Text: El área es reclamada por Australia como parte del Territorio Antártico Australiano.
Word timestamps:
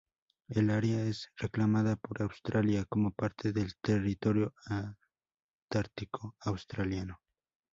El 0.47 0.71
área 0.71 1.03
es 1.03 1.29
reclamada 1.37 1.95
por 1.95 2.23
Australia 2.23 2.85
como 2.89 3.11
parte 3.11 3.51
del 3.53 3.75
Territorio 3.83 4.55
Antártico 4.65 6.35
Australiano. 6.39 7.21